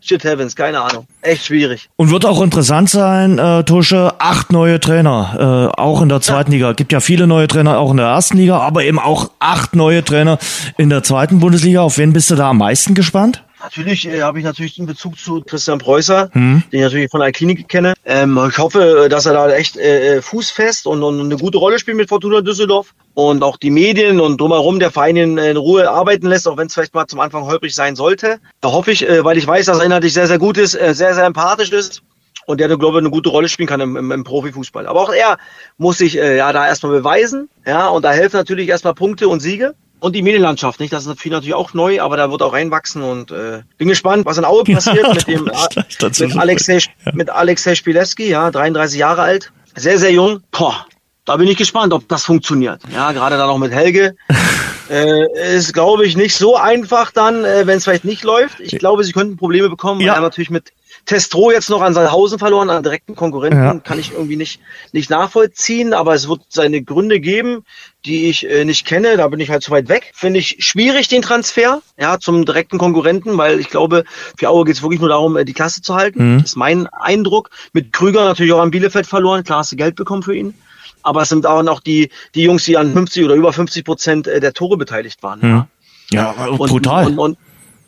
[0.00, 1.06] shit heavens, keine Ahnung.
[1.22, 1.88] Echt schwierig.
[1.96, 6.52] Und wird auch interessant sein, äh, Tusche, acht neue Trainer, äh, auch in der zweiten
[6.52, 6.72] Liga.
[6.72, 10.04] Gibt ja viele neue Trainer auch in der ersten Liga, aber eben auch acht neue
[10.04, 10.38] Trainer
[10.76, 11.80] in der zweiten Bundesliga.
[11.80, 13.42] Auf wen bist du da am meisten gespannt?
[13.62, 16.62] Natürlich äh, habe ich natürlich einen Bezug zu Christian Preußer, Hm.
[16.70, 17.94] den ich natürlich von der Klinik kenne.
[18.04, 21.96] Ähm, ich hoffe, dass er da echt äh, fußfest und, und eine gute Rolle spielt
[21.96, 26.26] mit Fortuna Düsseldorf und auch die Medien und drumherum der Verein in, in Ruhe arbeiten
[26.26, 28.38] lässt, auch wenn es vielleicht mal zum Anfang holprig sein sollte.
[28.60, 30.94] Da hoffe ich, äh, weil ich weiß, dass er inhaltlich sehr, sehr gut ist, äh,
[30.94, 32.02] sehr, sehr empathisch ist
[32.44, 34.86] und der, glaube ich, eine gute Rolle spielen kann im, im, im Profifußball.
[34.86, 35.38] Aber auch er
[35.78, 39.40] muss sich äh, ja da erstmal beweisen, ja, und da helfen natürlich erstmal Punkte und
[39.40, 39.74] Siege.
[39.98, 40.92] Und die Medienlandschaft, nicht?
[40.92, 44.26] Das ist viel natürlich auch neu, aber da wird auch reinwachsen und äh, bin gespannt,
[44.26, 45.56] was in Aue passiert mit dem mit
[45.92, 46.38] sprechen.
[46.38, 46.78] Alexei,
[47.14, 50.40] mit Alexei Spileski, ja, 33 Jahre alt, sehr, sehr jung.
[50.50, 50.86] Boah,
[51.24, 52.80] da bin ich gespannt, ob das funktioniert.
[52.92, 54.14] Ja, gerade dann auch mit Helge.
[54.90, 58.60] äh, ist, glaube ich, nicht so einfach dann, äh, wenn es vielleicht nicht läuft.
[58.60, 60.14] Ich glaube, sie könnten Probleme bekommen, weil Ja.
[60.14, 60.72] er natürlich mit
[61.06, 63.74] Testro jetzt noch an Sandhausen verloren, an direkten Konkurrenten, Ja.
[63.78, 64.60] kann ich irgendwie nicht,
[64.92, 67.64] nicht nachvollziehen, aber es wird seine Gründe geben,
[68.04, 70.10] die ich äh, nicht kenne, da bin ich halt zu weit weg.
[70.14, 74.04] Finde ich schwierig, den Transfer, ja, zum direkten Konkurrenten, weil ich glaube,
[74.36, 76.34] für Aue geht es wirklich nur darum, äh, die Klasse zu halten.
[76.34, 76.38] Mhm.
[76.42, 77.50] Das ist mein Eindruck.
[77.72, 80.54] Mit Krüger natürlich auch an Bielefeld verloren, klar hast du Geld bekommen für ihn.
[81.02, 84.26] Aber es sind auch noch die, die Jungs, die an 50 oder über 50 Prozent
[84.26, 85.40] äh, der Tore beteiligt waren.
[85.40, 85.50] Hm.
[85.50, 85.68] Ja.
[86.12, 87.06] Ja, Und, brutal.
[87.06, 87.38] Und, und,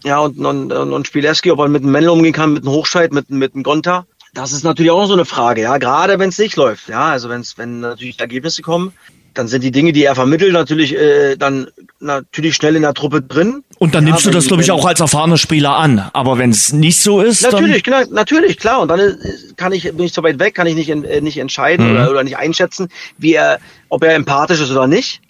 [0.05, 3.13] ja, und, und, und, Spielewski, ob er mit einem Männle umgehen kann, mit einem Hochscheid,
[3.13, 4.07] mit, mit einem Gonta.
[4.35, 6.89] Das ist natürlich auch so eine Frage, ja, gerade wenn es nicht läuft.
[6.89, 8.93] Ja, also wenn's, wenn natürlich Ergebnisse kommen,
[9.35, 11.69] dann sind die Dinge, die er vermittelt, natürlich äh, dann
[12.01, 13.63] natürlich schnell in der Truppe drin.
[13.79, 16.11] Und dann Ja, nimmst du das, glaube ich, auch als erfahrener Spieler an.
[16.13, 18.81] Aber wenn es nicht so ist, Natürlich, klar, natürlich, klar.
[18.81, 19.17] Und dann äh,
[19.57, 21.93] kann ich, bin ich so weit weg, kann ich nicht, äh, nicht entscheiden Mhm.
[21.93, 25.21] oder, oder nicht einschätzen, wie er, ob er empathisch ist oder nicht.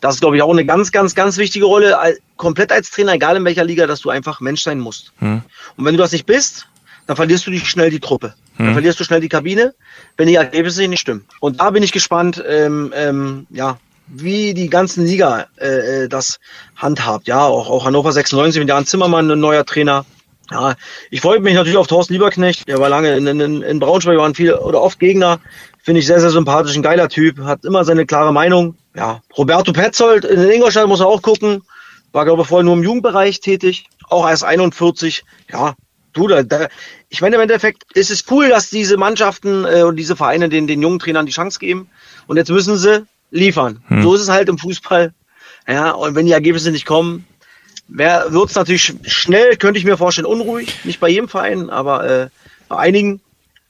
[0.00, 1.96] Das ist, glaube ich, auch eine ganz, ganz, ganz wichtige Rolle,
[2.36, 5.12] komplett als Trainer, egal in welcher Liga, dass du einfach Mensch sein musst.
[5.20, 5.42] Mhm.
[5.76, 6.66] Und wenn du das nicht bist,
[7.06, 8.34] dann verlierst du dich schnell die Truppe.
[8.56, 8.66] Mhm.
[8.66, 9.74] Dann verlierst du schnell die Kabine,
[10.16, 11.24] wenn die Ergebnisse nicht stimmen.
[11.40, 16.40] Und da bin ich gespannt, ähm, ähm, ja, wie die ganzen Liga äh, äh, das
[16.76, 17.26] handhabt.
[17.28, 20.04] Ja, auch, auch Hannover 96 mit Jan Zimmermann, ein neuer Trainer.
[20.50, 20.74] Ja,
[21.10, 22.66] ich freue mich natürlich auf Thorsten Lieberknecht.
[22.66, 25.40] Der war lange in, in, in Braunschweig, waren viel oder oft Gegner.
[25.82, 28.74] Finde ich sehr, sehr sympathisch, ein geiler Typ, hat immer seine klare Meinung.
[28.94, 31.62] Ja, Roberto Petzold in Ingolstadt muss er auch gucken.
[32.12, 33.86] War, glaube ich, vorher nur im Jugendbereich tätig.
[34.08, 35.24] Auch erst 41.
[35.52, 35.74] Ja,
[36.12, 36.68] du, da, da,
[37.08, 40.66] ich meine, im Endeffekt ist es cool, dass diese Mannschaften äh, und diese Vereine den,
[40.66, 41.88] den jungen Trainern die Chance geben.
[42.26, 43.82] Und jetzt müssen sie liefern.
[43.86, 44.02] Hm.
[44.02, 45.12] So ist es halt im Fußball.
[45.68, 47.26] Ja, und wenn die Ergebnisse nicht kommen,
[47.90, 50.84] wird es natürlich sch- schnell, könnte ich mir vorstellen, unruhig.
[50.84, 52.28] Nicht bei jedem Verein, aber äh,
[52.68, 53.20] bei einigen.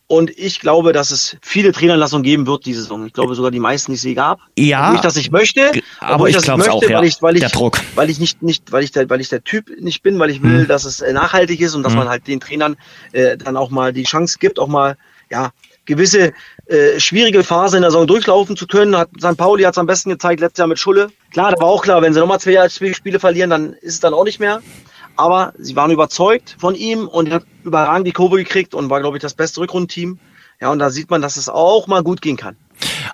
[0.06, 3.06] Und ich glaube, dass es viele Trainerlassungen geben wird diese Saison.
[3.06, 4.40] Ich glaube sogar die meisten, die es je gab.
[4.59, 4.83] Ja.
[4.87, 5.70] Obwohl ich das nicht möchte.
[6.00, 6.98] Aber obwohl ich das möchte, auch, ja.
[6.98, 7.78] weil ich, weil ich, Der Druck.
[7.94, 10.42] weil ich nicht, nicht, weil ich der, weil ich der Typ nicht bin, weil ich
[10.42, 12.76] will, dass es äh, nachhaltig ist und dass man halt den Trainern
[13.12, 14.96] äh, dann auch mal die Chance gibt, auch mal,
[15.30, 15.52] ja,
[15.85, 16.33] gewisse
[16.70, 18.96] äh, schwierige Phase in der Saison durchlaufen zu können.
[18.96, 19.37] Hat St.
[19.37, 21.11] Pauli hat es am besten gezeigt letztes Jahr mit Schulle.
[21.33, 24.14] Klar, da war auch klar, wenn sie nochmal zwei, Spiele verlieren, dann ist es dann
[24.14, 24.62] auch nicht mehr.
[25.16, 29.00] Aber sie waren überzeugt von ihm und er hat überragend die Kurve gekriegt und war,
[29.00, 30.18] glaube ich, das beste Rückrundenteam.
[30.61, 32.56] Ja, und da sieht man, dass es auch mal gut gehen kann.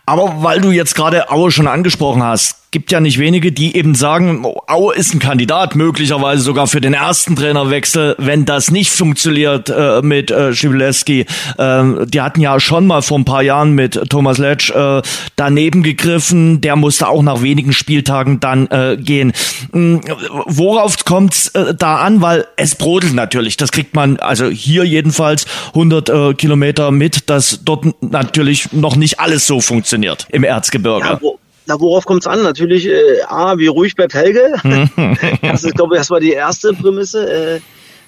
[0.05, 3.95] Aber weil du jetzt gerade Aue schon angesprochen hast, gibt ja nicht wenige, die eben
[3.95, 9.71] sagen, Aue ist ein Kandidat, möglicherweise sogar für den ersten Trainerwechsel, wenn das nicht funktioniert
[9.71, 11.25] äh, mit äh, Schibilewski.
[11.57, 15.01] Äh, die hatten ja schon mal vor ein paar Jahren mit Thomas Letsch äh,
[15.37, 16.61] daneben gegriffen.
[16.61, 19.33] Der musste auch nach wenigen Spieltagen dann äh, gehen.
[19.73, 20.03] Hm,
[20.45, 22.21] worauf kommt's äh, da an?
[22.21, 23.57] Weil es brodelt natürlich.
[23.57, 29.19] Das kriegt man also hier jedenfalls 100 äh, Kilometer mit, dass dort natürlich noch nicht
[29.19, 31.19] alles so funktioniert im Erzgebirge.
[31.23, 31.31] Ja,
[31.67, 32.43] na, worauf kommt es an?
[32.43, 34.55] Natürlich, äh, A, wie ruhig bleibt Helge.
[35.43, 37.57] das ist, glaube ich, erstmal die erste Prämisse.
[37.57, 37.61] Äh,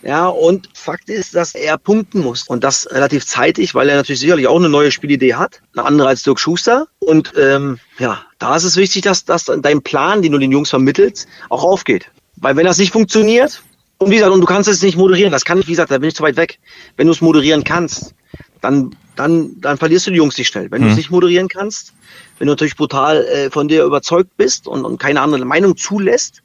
[0.02, 2.44] ja, und Fakt ist, dass er punkten muss.
[2.46, 5.60] Und das relativ zeitig, weil er natürlich sicherlich auch eine neue Spielidee hat.
[5.74, 6.86] Eine andere als Dirk Schuster.
[7.00, 10.70] Und ähm, ja, da ist es wichtig, dass, dass dein Plan, den du den Jungs
[10.70, 12.06] vermittelst, auch aufgeht.
[12.36, 13.62] Weil wenn das nicht funktioniert,
[13.98, 15.98] und wie gesagt, und du kannst es nicht moderieren, das kann ich, wie gesagt, da
[15.98, 16.60] bin ich zu weit weg.
[16.96, 18.14] Wenn du es moderieren kannst,
[18.60, 20.70] dann, dann, dann verlierst du die Jungs nicht schnell.
[20.70, 20.86] Wenn mhm.
[20.86, 21.94] du es nicht moderieren kannst,
[22.38, 26.42] wenn du natürlich brutal äh, von dir überzeugt bist und, und keine andere Meinung zulässt,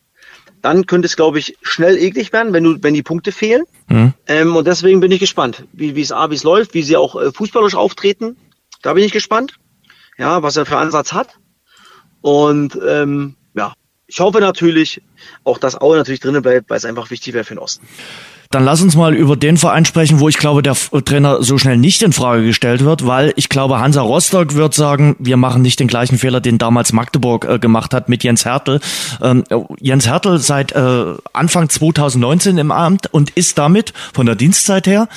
[0.62, 3.63] dann könnte es, glaube ich, schnell eklig werden, wenn du, wenn die Punkte fehlen.
[3.89, 4.13] Mhm.
[4.28, 7.21] Ähm, und deswegen bin ich gespannt, wie, es A, wie es läuft, wie sie auch
[7.21, 8.38] äh, fußballerisch auftreten.
[8.82, 9.56] Da bin ich gespannt.
[10.17, 11.39] Ja, was er für Ansatz hat.
[12.21, 13.73] Und ähm, ja,
[14.13, 15.02] ich hoffe natürlich
[15.43, 17.88] auch, dass Aue natürlich drinnen bleibt, weil es einfach wichtig wäre für den Osten.
[18.52, 21.78] Dann lass uns mal über den Verein sprechen, wo ich glaube, der Trainer so schnell
[21.78, 25.80] nicht in Frage gestellt wird, weil ich glaube, Hansa Rostock wird sagen, wir machen nicht
[25.80, 28.80] den gleichen Fehler, den damals Magdeburg äh, gemacht hat mit Jens Hertel.
[29.19, 29.45] Ähm,
[29.80, 35.08] Jens Hertel seit äh, Anfang 2019 im Amt und ist damit von der Dienstzeit her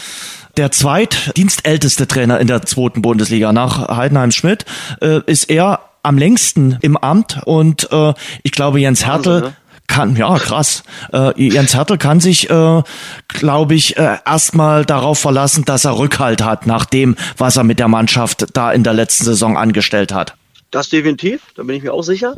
[0.56, 3.52] der zweitdienstälteste Trainer in der zweiten Bundesliga.
[3.52, 4.64] Nach Heidenheim Schmidt
[5.02, 9.57] äh, ist er am längsten im Amt und äh, ich glaube, Jens Hertel ne?
[9.87, 10.83] kann, ja, krass.
[11.12, 12.83] Äh, Jens Hertel kann sich, äh,
[13.29, 17.79] glaube ich, äh, erstmal darauf verlassen, dass er Rückhalt hat nach dem, was er mit
[17.79, 20.35] der Mannschaft da in der letzten Saison angestellt hat.
[20.71, 22.37] Das definitiv, da bin ich mir auch sicher.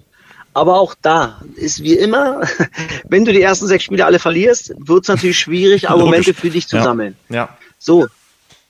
[0.54, 2.40] Aber auch da ist wie immer,
[3.09, 6.66] wenn du die ersten sechs Spiele alle verlierst, wird es natürlich schwierig, Argumente für dich
[6.66, 6.83] zu ja.
[6.83, 7.16] sammeln.
[7.28, 7.50] Ja.
[7.78, 8.07] So.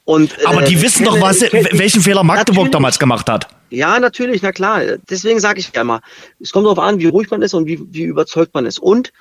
[0.08, 3.46] Und, Aber die äh, wissen doch, was, welchen Fehler Magdeburg damals gemacht hat.
[3.68, 4.80] Ja, natürlich, na klar.
[5.10, 6.00] Deswegen sage ich ja immer,
[6.40, 8.78] es kommt darauf an, wie ruhig man ist und wie, wie überzeugt man ist.
[8.78, 9.12] Und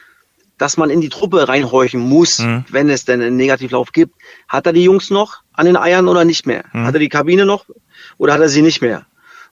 [0.58, 2.64] dass man in die Truppe reinhorchen muss, mhm.
[2.70, 4.16] wenn es denn einen Negativlauf gibt.
[4.48, 6.64] Hat er die Jungs noch an den Eiern oder nicht mehr?
[6.72, 6.86] Mhm.
[6.86, 7.66] Hat er die Kabine noch
[8.18, 9.06] oder hat er sie nicht mehr?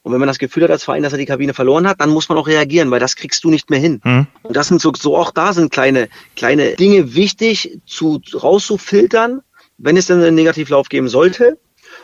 [0.03, 2.11] Und wenn man das Gefühl hat als Verein, dass er die Kabine verloren hat, dann
[2.11, 3.99] muss man auch reagieren, weil das kriegst du nicht mehr hin.
[4.05, 4.27] Mhm.
[4.43, 9.41] Und das sind so, so auch da sind kleine, kleine Dinge wichtig zu rauszufiltern,
[9.77, 11.57] wenn es denn einen Negativlauf geben sollte.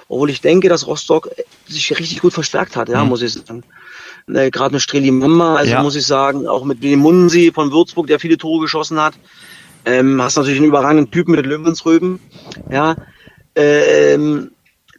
[0.08, 1.30] Obwohl ich denke, dass Rostock
[1.68, 3.10] sich richtig gut verstärkt hat, ja, mhm.
[3.10, 3.64] muss ich sagen.
[4.28, 5.84] Äh, Gerade eine Streli Mama, also ja.
[5.84, 9.14] muss ich sagen, auch mit dem Munsi von Würzburg, der viele Tore geschossen hat.
[9.86, 12.20] Ähm, hast natürlich einen überragenden Typen mit Löwensröben,
[12.70, 12.96] ja.
[13.56, 14.52] Ähm,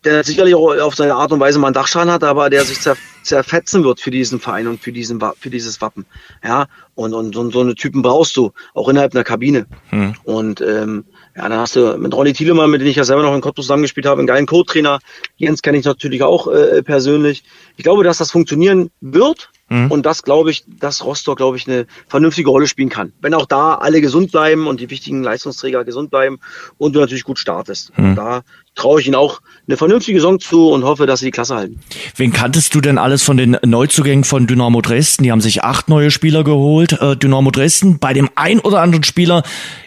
[0.05, 2.81] der sicherlich auch auf seine Art und Weise mal einen Dachschaden hat, aber der sich
[2.81, 6.05] zer zerfetzen wird für diesen Verein und für diesen für dieses Wappen.
[6.43, 9.67] Ja, und, und, und so eine Typen brauchst du, auch innerhalb einer Kabine.
[9.91, 10.15] Hm.
[10.25, 11.05] Und ähm,
[11.37, 13.64] ja, dann hast du mit Ronny Thielemann, mit dem ich ja selber noch in Cottbus
[13.64, 14.99] zusammengespielt habe, einen geilen Co-Trainer.
[15.37, 17.45] Jens kenne ich natürlich auch äh, persönlich.
[17.77, 19.51] Ich glaube, dass das funktionieren wird.
[19.73, 19.91] Mhm.
[19.91, 23.13] Und das glaube ich, dass Rostock, glaube ich, eine vernünftige Rolle spielen kann.
[23.23, 26.41] Wenn auch da alle gesund bleiben und die wichtigen Leistungsträger gesund bleiben
[26.77, 27.97] und du natürlich gut startest.
[27.97, 28.15] Mhm.
[28.15, 28.43] Da
[28.75, 31.81] traue ich ihnen auch eine vernünftige Saison zu und hoffe, dass sie die Klasse halten.
[32.17, 35.25] Wen kanntest du denn alles von den Neuzugängen von Dynamo Dresden?
[35.25, 37.01] Die haben sich acht neue Spieler geholt.
[37.01, 39.43] Äh, Dynamo Dresden, bei dem ein oder anderen Spieler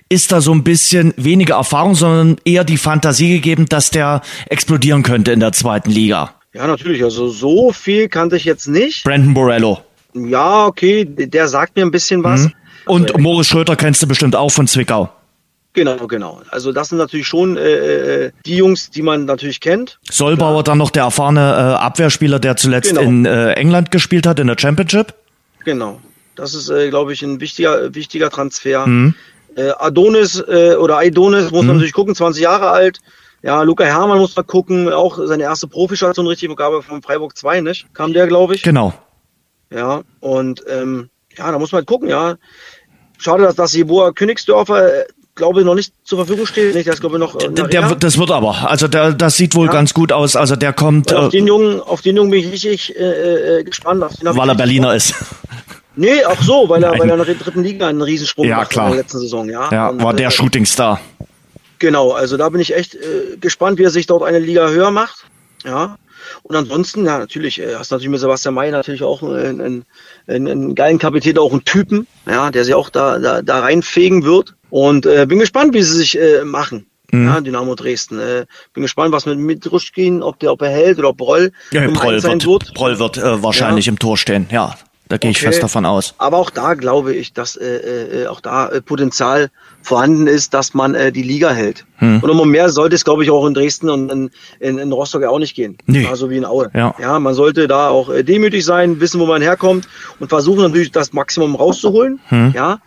[0.10, 5.04] ist da so ein bisschen weniger Erfahrung, sondern eher die Fantasie gegeben, dass der explodieren
[5.04, 6.36] könnte in der zweiten Liga.
[6.56, 7.04] Ja, natürlich.
[7.04, 9.04] Also so viel kannte ich jetzt nicht.
[9.04, 9.80] Brandon Borello.
[10.14, 12.44] Ja, okay, der sagt mir ein bisschen was.
[12.44, 12.54] Mhm.
[12.86, 15.10] Und also, Moritz Schröter kennst du bestimmt auch von Zwickau.
[15.74, 16.42] Genau, genau.
[16.52, 20.00] Also das sind natürlich schon äh, äh, die Jungs, die man natürlich kennt.
[20.10, 23.02] Solbauer dann noch der erfahrene äh, Abwehrspieler, der zuletzt genau.
[23.02, 25.14] in äh, England gespielt hat in der Championship.
[25.66, 26.00] Genau.
[26.38, 28.88] Das ist, äh, glaube ich, ein wichtiger, wichtiger Transfer.
[28.88, 29.14] Mhm.
[29.80, 31.68] Adonis oder Aidonis muss mhm.
[31.68, 33.00] man natürlich gucken, 20 Jahre alt.
[33.46, 37.62] Ja, Luca Hermann muss man gucken, auch seine erste Profistation richtig, Vergabe von Freiburg 2,
[37.62, 37.94] nicht?
[37.94, 38.64] Kam der, glaube ich.
[38.64, 38.92] Genau.
[39.72, 42.38] Ja, und ähm, ja, da muss man halt gucken, ja.
[43.20, 45.06] Schade, dass das Jeboa Königsdörfer, äh,
[45.36, 46.74] glaube ich, noch nicht zur Verfügung steht.
[46.74, 47.36] Nicht, das glaube ich noch.
[47.40, 48.68] Äh, der, der, das wird aber.
[48.68, 49.74] Also der, das sieht wohl ja.
[49.74, 50.36] ganz gut aus.
[50.36, 51.14] Also der kommt.
[51.14, 54.04] auf äh, den Jungen, auf den Jungen bin ich richtig äh, gespannt.
[54.22, 55.14] Weil er Berliner ist.
[55.96, 58.88] Nee, auch so, weil er, weil er in der dritten Liga einen Riesensprung ja, klar.
[58.88, 59.70] in der letzten Saison, ja.
[59.72, 61.00] Ja, und, war der äh, Shootingstar.
[61.86, 64.90] Genau, also da bin ich echt äh, gespannt, wie er sich dort eine Liga höher
[64.90, 65.28] macht.
[65.64, 66.00] Ja.
[66.42, 69.86] Und ansonsten, ja, natürlich, äh, hast natürlich mit Sebastian May natürlich auch einen,
[70.26, 74.24] einen, einen, geilen Kapitän, auch einen Typen, ja, der sich auch da, da, da reinfegen
[74.24, 74.56] wird.
[74.72, 76.88] Und äh, bin gespannt, wie sie sich äh, machen.
[77.12, 77.28] Mhm.
[77.28, 78.18] Ja, Dynamo Dresden.
[78.18, 81.88] Äh, bin gespannt, was mit Mitruschkin, ob der ob er hält oder ob Broll ja,
[81.88, 82.74] Broll wird, wird.
[82.74, 83.92] Broll wird äh, wahrscheinlich ja.
[83.92, 84.76] im Tor stehen, ja.
[85.08, 86.16] Da gehe ich fest davon aus.
[86.18, 89.50] Aber auch da glaube ich, dass äh, äh, auch da äh, Potenzial
[89.84, 91.86] vorhanden ist, dass man äh, die Liga hält.
[91.98, 92.22] Hm.
[92.22, 95.22] Und um mehr sollte es, glaube ich, auch in Dresden und in, in, in Rostock
[95.22, 95.78] ja auch nicht gehen.
[95.86, 96.08] Nee.
[96.16, 96.72] So wie in Aue.
[96.74, 96.96] Ja.
[97.00, 99.88] ja, man sollte da auch äh, demütig sein, wissen, wo man herkommt
[100.20, 102.20] und versuchen natürlich das Maximum rauszuholen.
[102.30, 102.54] Hm.
[102.56, 102.80] Ja,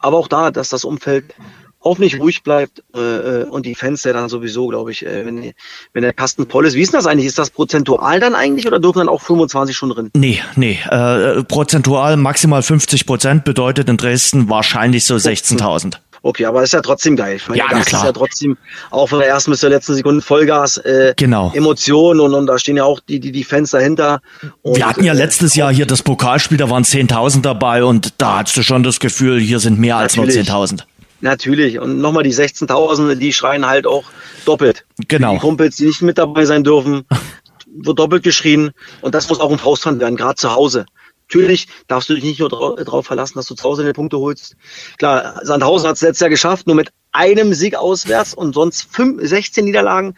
[0.00, 1.34] aber auch da, dass das Umfeld
[1.82, 5.52] hoffentlich ruhig bleibt äh, äh, und die Fans ja dann sowieso, glaube ich, äh, wenn,
[5.92, 6.74] wenn der Kasten voll ist.
[6.74, 7.26] Wie ist das eigentlich?
[7.26, 10.10] Ist das prozentual dann eigentlich oder dürfen dann auch 25 schon drin?
[10.14, 10.78] Nee, nee.
[10.90, 15.96] Äh, prozentual maximal 50 Prozent bedeutet in Dresden wahrscheinlich so 16.000.
[16.22, 17.36] Okay, aber ist ja trotzdem geil.
[17.36, 18.02] Ich meine, ja, das klar.
[18.02, 18.58] ist ja trotzdem
[18.90, 21.50] auch von der ersten bis zur letzten Sekunde Vollgas, äh, genau.
[21.54, 24.20] Emotionen und, und da stehen ja auch die, die, die Fans dahinter.
[24.60, 28.12] Und, Wir hatten ja äh, letztes Jahr hier das Pokalspiel, da waren 10.000 dabei und
[28.18, 30.46] da hattest du schon das Gefühl, hier sind mehr als Natürlich.
[30.46, 30.82] nur 10.000.
[31.20, 31.78] Natürlich.
[31.78, 34.04] Und nochmal die 16.000, die schreien halt auch
[34.44, 34.86] doppelt.
[35.08, 35.34] Genau.
[35.34, 37.04] Die Kumpels, die nicht mit dabei sein dürfen,
[37.66, 38.70] wird doppelt geschrien.
[39.00, 40.86] Und das muss auch ein Faustpfand werden, gerade zu Hause.
[41.28, 44.56] Natürlich darfst du dich nicht nur darauf verlassen, dass du zu Hause deine Punkte holst.
[44.98, 49.20] Klar, Sandhausen hat es letztes Jahr geschafft, nur mit einem Sieg auswärts und sonst fünf,
[49.22, 50.16] 16 Niederlagen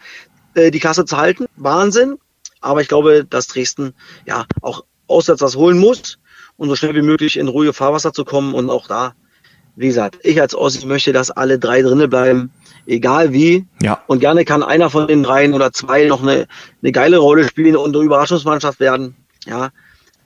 [0.55, 1.45] äh, die Klasse zu halten.
[1.55, 2.17] Wahnsinn.
[2.61, 3.93] Aber ich glaube, dass Dresden
[4.25, 6.17] ja auch auswärts was holen muss
[6.57, 9.13] und so schnell wie möglich in ruhige Fahrwasser zu kommen und auch da
[9.75, 12.51] wie gesagt, ich als Ossi möchte, dass alle drei drinnen bleiben,
[12.85, 13.65] egal wie.
[13.81, 14.03] Ja.
[14.07, 16.47] Und gerne kann einer von den dreien oder zwei noch eine,
[16.81, 19.15] eine geile Rolle spielen und eine Überraschungsmannschaft werden.
[19.45, 19.69] Ja,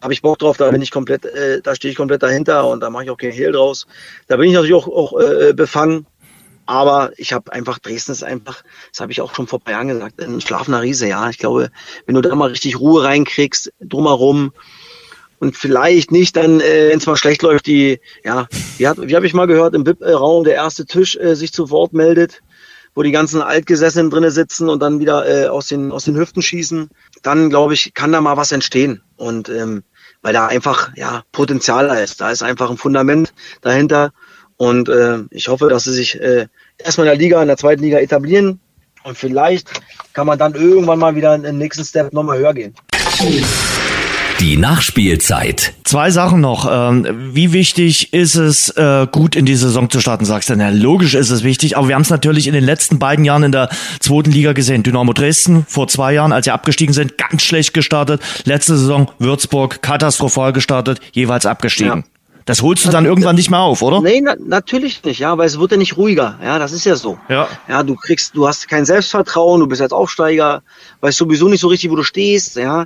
[0.02, 2.82] habe ich Bock drauf, da bin ich komplett, äh, da stehe ich komplett dahinter und
[2.82, 3.88] da mache ich auch kein Hehl draus.
[4.28, 6.06] Da bin ich natürlich auch, auch äh, befangen.
[6.68, 9.74] Aber ich habe einfach, Dresden ist einfach, das habe ich auch schon vor ein paar
[9.74, 11.30] Jahren gesagt, ein schlafender Riese, ja.
[11.30, 11.72] Ich glaube,
[12.06, 14.52] wenn du da mal richtig Ruhe reinkriegst, drumherum,
[15.40, 18.48] und vielleicht nicht dann, äh, wenn es mal schlecht läuft, die, ja,
[18.78, 21.70] wie, hat, wie habe ich mal gehört, im VIP-Raum der erste Tisch äh, sich zu
[21.70, 22.42] Wort meldet,
[22.96, 26.42] wo die ganzen Altgesessenen drinnen sitzen und dann wieder äh, aus, den, aus den Hüften
[26.42, 26.90] schießen,
[27.22, 29.02] dann glaube ich, kann da mal was entstehen.
[29.16, 29.84] Und ähm,
[30.22, 32.22] weil da einfach ja Potenzial da ist.
[32.22, 34.12] Da ist einfach ein Fundament dahinter.
[34.58, 36.48] Und äh, ich hoffe, dass sie sich äh,
[36.78, 38.60] erstmal in der Liga, in der zweiten Liga etablieren.
[39.04, 39.70] Und vielleicht
[40.14, 42.74] kann man dann irgendwann mal wieder in den nächsten Step nochmal höher gehen.
[44.40, 45.74] Die Nachspielzeit.
[45.84, 46.70] Zwei Sachen noch.
[46.72, 50.56] Ähm, wie wichtig ist es, äh, gut in die Saison zu starten, sagst du?
[50.56, 53.42] Na, logisch ist es wichtig, aber wir haben es natürlich in den letzten beiden Jahren
[53.42, 53.70] in der
[54.00, 54.84] zweiten Liga gesehen.
[54.84, 58.22] Dynamo Dresden vor zwei Jahren, als sie abgestiegen sind, ganz schlecht gestartet.
[58.44, 62.04] Letzte Saison Würzburg katastrophal gestartet, jeweils abgestiegen.
[62.06, 62.18] Ja.
[62.46, 64.02] Das holst du dann irgendwann nicht mehr auf, oder?
[64.02, 66.40] Nee, na, natürlich nicht, ja, weil es wird ja nicht ruhiger.
[66.42, 67.18] Ja, das ist ja so.
[67.28, 67.50] Ja.
[67.68, 70.62] Ja, du kriegst, du hast kein Selbstvertrauen, du bist als Aufsteiger,
[71.02, 72.86] weißt sowieso nicht so richtig, wo du stehst, ja.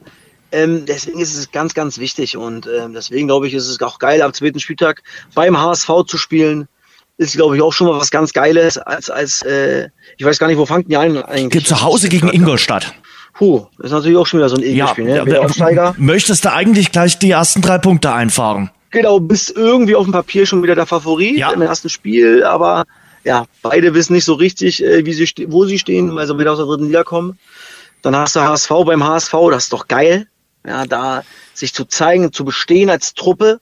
[0.51, 3.99] Ähm, deswegen ist es ganz, ganz wichtig und ähm, deswegen glaube ich, ist es auch
[3.99, 5.01] geil, am zweiten Spieltag
[5.33, 6.67] beim HSV zu spielen.
[7.17, 10.47] Ist, glaube ich, auch schon mal was ganz Geiles, als, als äh, ich weiß gar
[10.47, 11.67] nicht, wo fangt ihr an eigentlich?
[11.67, 12.93] Zu Hause gegen Ingolstadt.
[13.33, 15.39] Puh, das ist natürlich auch schon wieder so ein Ekelspiel, ja, ne?
[15.39, 15.95] Aufsteiger.
[15.97, 18.71] Möchtest du eigentlich gleich die ersten drei Punkte einfahren?
[18.89, 21.51] Genau, bist irgendwie auf dem Papier schon wieder der Favorit ja.
[21.51, 22.83] im ersten Spiel, aber
[23.23, 26.51] ja, beide wissen nicht so richtig, äh, wie sie wo sie stehen, weil sie wieder
[26.51, 27.37] aus der dritten Liga kommen.
[28.01, 30.27] Dann hast du HSV beim HSV, das ist doch geil
[30.65, 33.59] ja, da sich zu zeigen, zu bestehen als Truppe.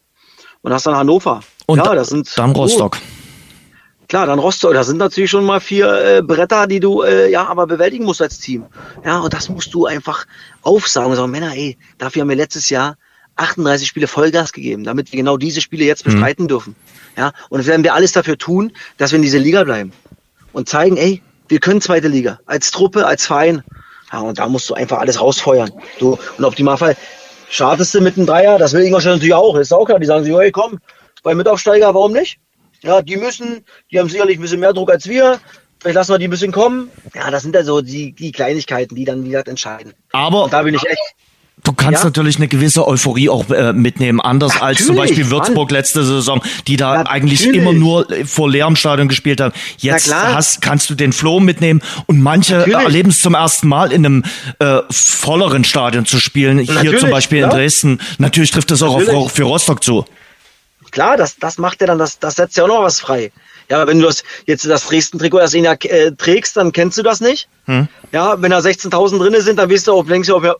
[0.61, 1.41] Und hast dann Hannover.
[1.67, 2.97] Und ja, das sind dann Rostock.
[2.99, 4.73] Oh, klar, dann Rostock.
[4.73, 8.21] Das sind natürlich schon mal vier äh, Bretter, die du äh, ja aber bewältigen musst
[8.21, 8.65] als Team.
[9.05, 10.25] Ja, und das musst du einfach
[10.61, 12.97] aufsagen und sagen, Männer, ey, dafür haben wir letztes Jahr
[13.37, 16.11] 38 Spiele Vollgas gegeben, damit wir genau diese Spiele jetzt mhm.
[16.11, 16.49] bestreiten mhm.
[16.49, 16.75] dürfen.
[17.15, 19.93] Ja, und werden wir alles dafür tun, dass wir in dieser Liga bleiben
[20.51, 23.63] und zeigen, ey, wir können zweite Liga als Truppe, als Verein.
[24.11, 25.71] Ja, und da musst du einfach alles rausfeuern.
[25.99, 26.95] Du, und auf die Optimalfall
[27.49, 29.99] startest du mit einem Dreier, das will Ingolstadt natürlich auch, ist auch klar.
[29.99, 30.79] Die sagen sich, hey komm,
[31.23, 32.39] bei Mitaufsteiger, warum nicht?
[32.81, 35.39] Ja, die müssen, die haben sicherlich ein bisschen mehr Druck als wir.
[35.79, 36.91] Vielleicht lassen wir die ein bisschen kommen.
[37.13, 39.93] Ja, das sind ja so die, die Kleinigkeiten, die dann wieder entscheiden.
[40.11, 41.15] Aber und da bin ich echt
[41.63, 42.05] Du kannst ja?
[42.05, 45.79] natürlich eine gewisse Euphorie auch äh, mitnehmen, anders natürlich, als zum Beispiel Würzburg Mann.
[45.79, 47.11] letzte Saison, die da natürlich.
[47.11, 49.53] eigentlich immer nur vor leerem Stadion gespielt haben.
[49.77, 52.79] Jetzt hast, kannst du den Flow mitnehmen und manche natürlich.
[52.79, 54.23] erleben es zum ersten Mal in einem
[54.59, 56.59] äh, volleren Stadion zu spielen.
[56.59, 57.45] Hier zum Beispiel ja.
[57.45, 57.99] in Dresden.
[58.17, 60.05] Natürlich trifft das auch auf, für Rostock zu.
[60.91, 63.31] Klar, das, das macht ja dann, das, das setzt ja auch noch was frei.
[63.69, 67.03] Ja, wenn du das jetzt das Dresden-Trikot das ihn ja äh, trägst, dann kennst du
[67.03, 67.47] das nicht.
[67.65, 67.87] Hm.
[68.11, 70.55] Ja, wenn da 16.000 drinne sind, dann weißt du auch, denkst du auch, ja,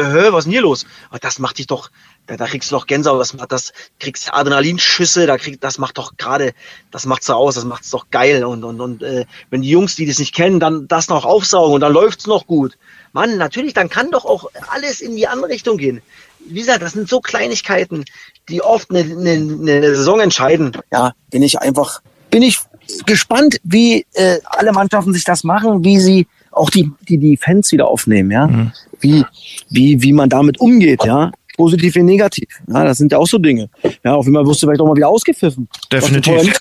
[0.00, 0.86] äh, was ist denn hier los?
[1.10, 1.90] Aber das macht dich doch,
[2.26, 5.98] da, da kriegst du doch Gänsehaut, das macht das, kriegst Adrenalinschüsse, da kriegst, das macht
[5.98, 6.54] doch gerade,
[6.90, 9.94] das macht's so aus, das macht's doch geil und und und äh, wenn die Jungs,
[9.96, 12.78] die das nicht kennen, dann das noch aufsaugen und dann läuft's noch gut.
[13.12, 16.00] Mann, natürlich, dann kann doch auch alles in die andere Richtung gehen.
[16.46, 18.06] Wie gesagt, das sind so Kleinigkeiten,
[18.48, 20.72] die oft eine, eine, eine Saison entscheiden.
[20.90, 22.00] Ja, bin ich einfach
[22.34, 22.58] bin ich
[23.06, 27.70] gespannt, wie äh, alle Mannschaften sich das machen, wie sie auch die, die, die Fans
[27.70, 28.48] wieder aufnehmen, ja.
[28.48, 28.72] Mhm.
[28.98, 29.24] Wie,
[29.70, 31.30] wie, wie man damit umgeht, ja.
[31.56, 32.48] positiv wie negativ.
[32.66, 33.70] Ja, das sind ja auch so Dinge.
[34.02, 35.68] Ja, auf einmal wirst du vielleicht auch mal wieder ausgepfiffen.
[35.92, 36.60] Definitiv.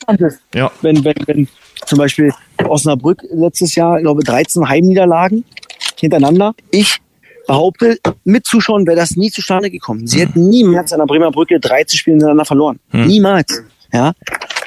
[0.53, 0.71] Ja.
[0.83, 1.47] Wenn, wenn, wenn
[1.88, 2.31] zum Beispiel
[2.63, 5.43] Osnabrück letztes Jahr, ich glaube, 13 Heimniederlagen
[5.99, 6.53] hintereinander.
[6.69, 6.99] Ich
[7.47, 10.05] behaupte, mit Zuschauern wäre das nie zustande gekommen.
[10.05, 12.79] Sie hätten niemals an der Bremer Brücke 13 Spiele hintereinander verloren.
[12.91, 13.07] Hm.
[13.07, 13.63] Niemals.
[13.91, 14.13] Ja.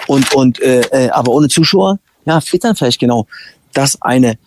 [0.07, 3.27] Und, und äh, äh, aber ohne Zuschauer, ja, fehlt dann vielleicht genau
[3.73, 4.39] das eine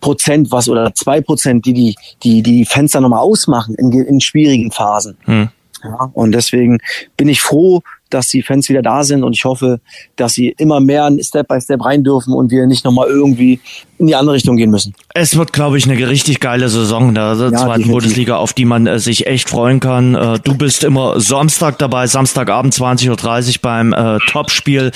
[0.00, 4.70] Prozent was oder zwei Prozent, die die, die, die Fenster nochmal ausmachen in, in schwierigen
[4.70, 5.16] Phasen.
[5.24, 5.48] Hm.
[5.84, 6.78] Ja, und deswegen
[7.16, 9.80] bin ich froh, dass die Fans wieder da sind und ich hoffe,
[10.16, 13.60] dass sie immer mehr Step by Step rein dürfen und wir nicht nochmal irgendwie
[14.02, 14.94] in die andere Richtung gehen müssen.
[15.14, 17.92] Es wird, glaube ich, eine richtig geile Saison der ja, zweiten definitiv.
[17.92, 20.14] Bundesliga, auf die man äh, sich echt freuen kann.
[20.14, 23.08] Äh, du bist immer Samstag dabei, Samstagabend 20.30
[23.48, 24.90] Uhr beim äh, Topspiel.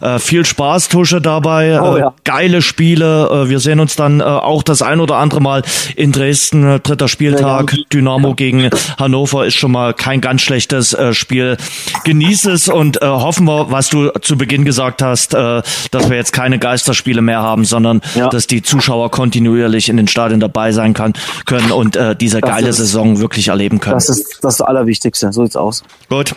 [0.00, 1.80] Äh, viel Spaß, Tusche, dabei.
[1.80, 2.14] Oh, ja.
[2.22, 3.28] Geile Spiele.
[3.30, 5.62] Äh, wir sehen uns dann äh, auch das ein oder andere Mal
[5.96, 6.80] in Dresden.
[6.82, 7.76] dritter Spieltag.
[7.92, 8.34] Dynamo ja.
[8.34, 11.56] gegen Hannover ist schon mal kein ganz schlechtes Spiel.
[12.04, 16.58] Genieße es und hoffen wir, was du zu Beginn gesagt hast, dass wir jetzt keine
[16.58, 21.14] Geisterspiele mehr haben, sondern dass die Zuschauer kontinuierlich in den Stadien dabei sein kann,
[21.46, 23.94] können und äh, diese das geile ist, Saison wirklich erleben können.
[23.94, 25.32] Das ist das Allerwichtigste.
[25.32, 25.82] So sieht's aus.
[26.08, 26.34] Gut.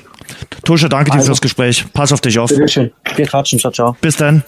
[0.63, 1.85] Tusche, danke also, dir fürs Gespräch.
[1.93, 2.49] Pass auf dich auf.
[2.49, 2.91] Bitteschön.
[3.15, 3.59] Wir quatschen.
[3.59, 3.95] Ciao, ciao.
[4.01, 4.43] Bis dann.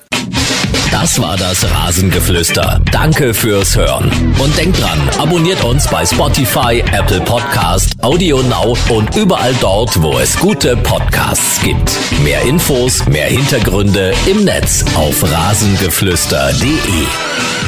[0.91, 2.81] Das war das Rasengeflüster.
[2.91, 4.09] Danke fürs Hören.
[4.39, 10.17] Und denkt dran, abonniert uns bei Spotify, Apple Podcast, Audio Now und überall dort, wo
[10.17, 11.91] es gute Podcasts gibt.
[12.23, 17.66] Mehr Infos, mehr Hintergründe im Netz auf rasengeflüster.de.